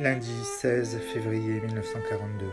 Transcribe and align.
Lundi 0.00 0.34
16 0.60 0.98
février 1.12 1.60
1942. 1.60 2.46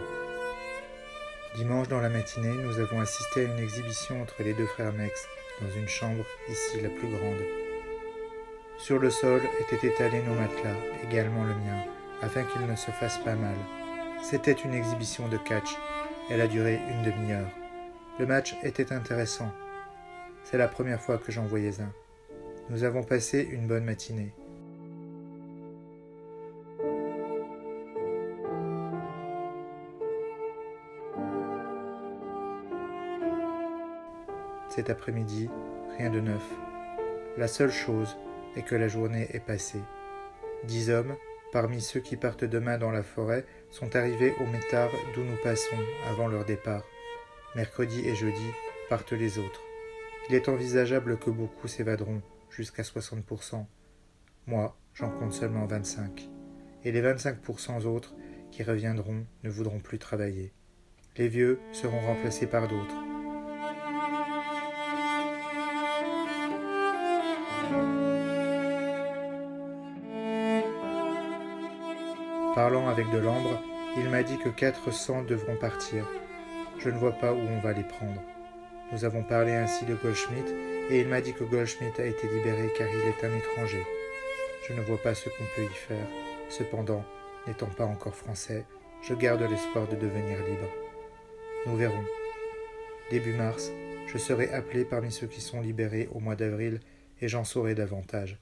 Dimanche 1.55 1.87
dans 1.87 1.99
la 1.99 2.09
matinée, 2.09 2.53
nous 2.53 2.77
avons 2.77 2.99
assisté 2.99 3.39
à 3.39 3.43
une 3.45 3.57
exhibition 3.57 4.21
entre 4.21 4.43
les 4.43 4.53
deux 4.53 4.67
frères 4.67 4.93
Mex 4.93 5.27
dans 5.59 5.71
une 5.71 5.87
chambre 5.87 6.23
ici 6.51 6.79
la 6.81 6.89
plus 6.89 7.07
grande. 7.07 7.41
Sur 8.77 8.99
le 8.99 9.09
sol 9.09 9.41
étaient 9.59 9.87
étalés 9.87 10.21
nos 10.21 10.35
matelas, 10.35 10.77
également 11.03 11.43
le 11.43 11.55
mien, 11.55 11.83
afin 12.21 12.43
qu'ils 12.43 12.67
ne 12.67 12.75
se 12.75 12.91
fassent 12.91 13.23
pas 13.23 13.33
mal. 13.33 13.57
C'était 14.21 14.51
une 14.51 14.75
exhibition 14.75 15.27
de 15.27 15.37
catch. 15.37 15.75
Elle 16.29 16.41
a 16.41 16.47
duré 16.47 16.79
une 16.91 17.11
demi-heure. 17.11 17.49
Le 18.19 18.27
match 18.27 18.55
était 18.61 18.93
intéressant. 18.93 19.51
C'est 20.43 20.59
la 20.59 20.67
première 20.67 21.01
fois 21.01 21.17
que 21.17 21.31
j'en 21.31 21.47
voyais 21.47 21.81
un. 21.81 21.91
Nous 22.69 22.83
avons 22.83 23.01
passé 23.01 23.49
une 23.51 23.65
bonne 23.65 23.85
matinée. 23.85 24.31
Cet 34.73 34.89
après-midi, 34.89 35.49
rien 35.97 36.09
de 36.09 36.21
neuf. 36.21 36.43
La 37.37 37.49
seule 37.49 37.73
chose 37.73 38.15
est 38.55 38.61
que 38.61 38.75
la 38.75 38.87
journée 38.87 39.27
est 39.33 39.45
passée. 39.45 39.81
Dix 40.63 40.89
hommes, 40.89 41.13
parmi 41.51 41.81
ceux 41.81 41.99
qui 41.99 42.15
partent 42.15 42.45
demain 42.45 42.77
dans 42.77 42.89
la 42.89 43.03
forêt, 43.03 43.45
sont 43.69 43.97
arrivés 43.97 44.33
au 44.39 44.45
métard 44.45 44.89
d'où 45.13 45.23
nous 45.23 45.35
passons 45.43 45.75
avant 46.09 46.29
leur 46.29 46.45
départ. 46.45 46.85
Mercredi 47.53 48.07
et 48.07 48.15
jeudi 48.15 48.47
partent 48.89 49.11
les 49.11 49.39
autres. 49.39 49.61
Il 50.29 50.35
est 50.35 50.47
envisageable 50.47 51.19
que 51.19 51.29
beaucoup 51.29 51.67
s'évaderont, 51.67 52.21
jusqu'à 52.49 52.83
60%. 52.83 53.65
Moi, 54.47 54.77
j'en 54.93 55.09
compte 55.09 55.33
seulement 55.33 55.65
25. 55.65 56.29
Et 56.85 56.93
les 56.93 57.01
25% 57.01 57.85
autres 57.87 58.15
qui 58.51 58.63
reviendront 58.63 59.25
ne 59.43 59.49
voudront 59.49 59.81
plus 59.81 59.99
travailler. 59.99 60.53
Les 61.17 61.27
vieux 61.27 61.59
seront 61.73 61.99
remplacés 61.99 62.47
par 62.47 62.69
d'autres. 62.69 63.00
Parlant 72.55 72.89
avec 72.89 73.09
de 73.11 73.17
l'ambre, 73.17 73.61
il 73.95 74.09
m'a 74.09 74.23
dit 74.23 74.37
que 74.37 74.49
400 74.49 75.23
devront 75.23 75.55
partir. 75.55 76.05
Je 76.79 76.89
ne 76.89 76.97
vois 76.97 77.13
pas 77.13 77.31
où 77.31 77.37
on 77.37 77.61
va 77.61 77.71
les 77.71 77.83
prendre. 77.83 78.21
Nous 78.91 79.05
avons 79.05 79.23
parlé 79.23 79.53
ainsi 79.53 79.85
de 79.85 79.95
Goldschmidt 79.95 80.51
et 80.89 80.99
il 80.99 81.07
m'a 81.07 81.21
dit 81.21 81.33
que 81.33 81.45
Goldschmidt 81.45 82.01
a 82.01 82.05
été 82.05 82.27
libéré 82.27 82.69
car 82.77 82.89
il 82.89 83.07
est 83.07 83.25
un 83.25 83.37
étranger. 83.37 83.81
Je 84.67 84.73
ne 84.73 84.81
vois 84.81 85.01
pas 85.01 85.15
ce 85.15 85.29
qu'on 85.29 85.45
peut 85.55 85.63
y 85.63 85.75
faire. 85.75 86.05
Cependant, 86.49 87.05
n'étant 87.47 87.67
pas 87.67 87.85
encore 87.85 88.15
français, 88.15 88.65
je 89.01 89.13
garde 89.13 89.41
l'espoir 89.49 89.87
de 89.87 89.95
devenir 89.95 90.37
libre. 90.39 90.67
Nous 91.67 91.77
verrons. 91.77 92.03
Début 93.11 93.33
mars, 93.33 93.71
je 94.07 94.17
serai 94.17 94.51
appelé 94.51 94.83
parmi 94.83 95.09
ceux 95.09 95.27
qui 95.27 95.39
sont 95.39 95.61
libérés 95.61 96.09
au 96.11 96.19
mois 96.19 96.35
d'avril 96.35 96.81
et 97.21 97.29
j'en 97.29 97.45
saurai 97.45 97.75
davantage. 97.75 98.39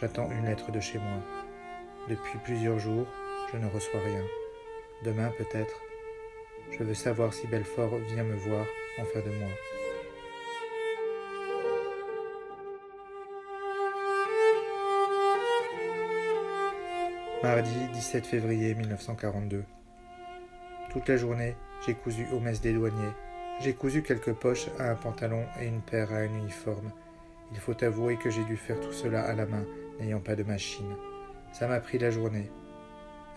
J'attends 0.00 0.30
une 0.30 0.44
lettre 0.44 0.70
de 0.70 0.78
chez 0.78 0.98
moi. 0.98 1.18
Depuis 2.08 2.38
plusieurs 2.44 2.78
jours, 2.78 3.06
je 3.52 3.58
ne 3.58 3.66
reçois 3.66 3.98
rien. 4.00 4.22
Demain 5.04 5.32
peut-être. 5.36 5.80
Je 6.70 6.84
veux 6.84 6.94
savoir 6.94 7.34
si 7.34 7.48
Belfort 7.48 7.96
vient 8.06 8.22
me 8.22 8.36
voir 8.36 8.64
en 9.00 9.04
fin 9.06 9.18
de 9.18 9.30
mois. 9.30 9.48
Mardi 17.42 17.88
17 17.92 18.24
février 18.24 18.76
1942. 18.76 19.64
Toute 20.92 21.08
la 21.08 21.16
journée, 21.16 21.56
j'ai 21.84 21.94
cousu 21.94 22.24
au 22.32 22.38
messe 22.38 22.60
des 22.60 22.72
douaniers. 22.72 23.14
J'ai 23.60 23.74
cousu 23.74 24.04
quelques 24.04 24.34
poches 24.34 24.68
à 24.78 24.92
un 24.92 24.94
pantalon 24.94 25.44
et 25.60 25.66
une 25.66 25.80
paire 25.80 26.12
à 26.12 26.18
un 26.18 26.32
uniforme. 26.38 26.92
Il 27.52 27.58
faut 27.58 27.82
avouer 27.82 28.16
que 28.16 28.30
j'ai 28.30 28.44
dû 28.44 28.56
faire 28.56 28.80
tout 28.80 28.92
cela 28.92 29.22
à 29.22 29.34
la 29.34 29.46
main 29.46 29.64
n'ayant 29.98 30.20
pas 30.20 30.36
de 30.36 30.42
machine. 30.42 30.94
Ça 31.52 31.66
m'a 31.66 31.80
pris 31.80 31.98
la 31.98 32.10
journée. 32.10 32.50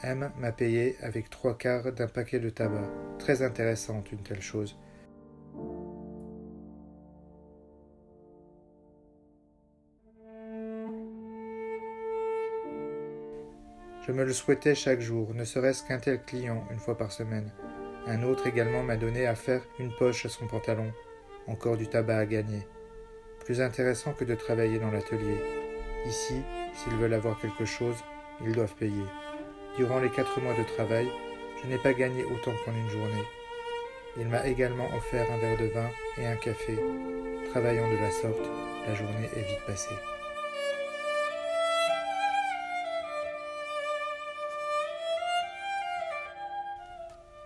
M 0.03 0.31
m'a 0.39 0.51
payé 0.51 0.95
avec 1.01 1.29
trois 1.29 1.57
quarts 1.57 1.91
d'un 1.91 2.07
paquet 2.07 2.39
de 2.39 2.49
tabac. 2.49 2.89
Très 3.19 3.41
intéressante 3.41 4.11
une 4.11 4.23
telle 4.23 4.41
chose. 4.41 4.77
Je 14.07 14.11
me 14.11 14.25
le 14.25 14.33
souhaitais 14.33 14.73
chaque 14.73 14.99
jour, 14.99 15.33
ne 15.35 15.43
serait-ce 15.43 15.83
qu'un 15.87 15.99
tel 15.99 16.23
client 16.23 16.65
une 16.71 16.79
fois 16.79 16.97
par 16.97 17.11
semaine. 17.11 17.51
Un 18.07 18.23
autre 18.23 18.47
également 18.47 18.81
m'a 18.81 18.97
donné 18.97 19.27
à 19.27 19.35
faire 19.35 19.61
une 19.77 19.93
poche 19.95 20.25
à 20.25 20.29
son 20.29 20.47
pantalon. 20.47 20.91
Encore 21.47 21.77
du 21.77 21.87
tabac 21.87 22.17
à 22.17 22.25
gagner. 22.25 22.67
Plus 23.45 23.61
intéressant 23.61 24.13
que 24.13 24.23
de 24.23 24.35
travailler 24.35 24.79
dans 24.79 24.91
l'atelier. 24.91 25.37
Ici, 26.05 26.41
s'ils 26.75 26.95
veulent 26.95 27.13
avoir 27.13 27.39
quelque 27.39 27.65
chose, 27.65 27.97
ils 28.43 28.53
doivent 28.53 28.75
payer. 28.75 29.05
Durant 29.77 29.99
les 29.99 30.09
quatre 30.09 30.39
mois 30.39 30.53
de 30.53 30.63
travail, 30.75 31.07
je 31.61 31.67
n'ai 31.67 31.77
pas 31.77 31.93
gagné 31.93 32.23
autant 32.23 32.53
qu'en 32.63 32.71
une 32.73 32.89
journée. 32.89 33.25
Il 34.17 34.27
m'a 34.27 34.45
également 34.45 34.87
offert 34.95 35.31
un 35.31 35.37
verre 35.37 35.57
de 35.57 35.65
vin 35.65 35.89
et 36.17 36.27
un 36.27 36.35
café. 36.35 36.77
Travaillant 37.49 37.89
de 37.89 37.97
la 37.97 38.11
sorte, 38.11 38.49
la 38.87 38.95
journée 38.95 39.29
est 39.35 39.47
vite 39.47 39.65
passée. 39.65 39.95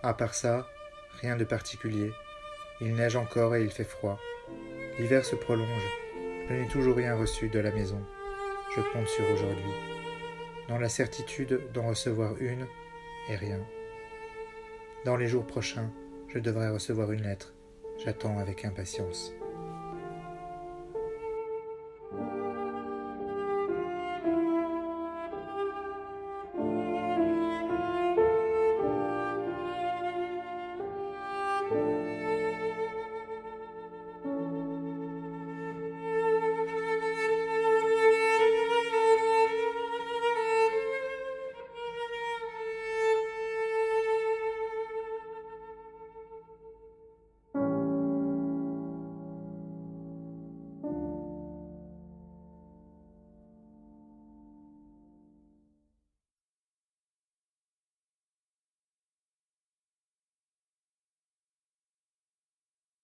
À 0.02 0.14
part 0.14 0.34
ça, 0.34 0.66
rien 1.20 1.36
de 1.36 1.44
particulier. 1.44 2.12
Il 2.80 2.94
neige 2.94 3.16
encore 3.16 3.56
et 3.56 3.62
il 3.62 3.70
fait 3.70 3.84
froid. 3.84 4.18
L'hiver 4.98 5.24
se 5.24 5.36
prolonge. 5.36 5.66
Je 6.48 6.54
n'ai 6.54 6.68
toujours 6.68 6.96
rien 6.96 7.14
reçu 7.16 7.48
de 7.48 7.58
la 7.58 7.72
maison 7.72 8.00
je 8.76 8.82
compte 8.92 9.08
sur 9.08 9.24
aujourd'hui, 9.30 9.72
dans 10.68 10.78
la 10.78 10.90
certitude 10.90 11.60
d'en 11.72 11.88
recevoir 11.88 12.36
une 12.38 12.66
et 13.30 13.36
rien. 13.36 13.60
Dans 15.06 15.16
les 15.16 15.28
jours 15.28 15.46
prochains, 15.46 15.90
je 16.28 16.38
devrais 16.38 16.68
recevoir 16.68 17.12
une 17.12 17.22
lettre. 17.22 17.54
J'attends 18.04 18.38
avec 18.38 18.66
impatience. 18.66 19.32